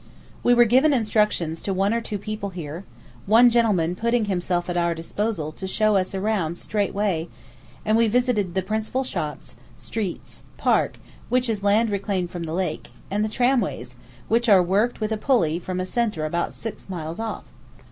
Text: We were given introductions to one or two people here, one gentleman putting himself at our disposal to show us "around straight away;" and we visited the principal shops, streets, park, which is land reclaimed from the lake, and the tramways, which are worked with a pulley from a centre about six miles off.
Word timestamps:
We 0.41 0.55
were 0.55 0.65
given 0.65 0.95
introductions 0.95 1.61
to 1.61 1.75
one 1.75 1.93
or 1.93 2.01
two 2.01 2.17
people 2.17 2.49
here, 2.49 2.85
one 3.27 3.51
gentleman 3.51 3.93
putting 3.95 4.25
himself 4.25 4.67
at 4.67 4.75
our 4.75 4.95
disposal 4.95 5.51
to 5.51 5.67
show 5.67 5.95
us 5.95 6.15
"around 6.15 6.57
straight 6.57 6.89
away;" 6.89 7.29
and 7.85 7.95
we 7.95 8.07
visited 8.07 8.55
the 8.55 8.63
principal 8.63 9.03
shops, 9.03 9.53
streets, 9.77 10.41
park, 10.57 10.97
which 11.29 11.47
is 11.47 11.61
land 11.61 11.91
reclaimed 11.91 12.31
from 12.31 12.45
the 12.45 12.53
lake, 12.53 12.89
and 13.11 13.23
the 13.23 13.29
tramways, 13.29 13.95
which 14.27 14.49
are 14.49 14.63
worked 14.63 15.01
with 15.01 15.11
a 15.11 15.17
pulley 15.17 15.59
from 15.59 15.79
a 15.79 15.85
centre 15.85 16.25
about 16.25 16.51
six 16.55 16.89
miles 16.89 17.19
off. 17.19 17.43